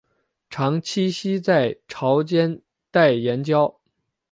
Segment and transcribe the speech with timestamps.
[0.49, 2.59] 常栖息在潮间
[2.89, 3.75] 带岩礁。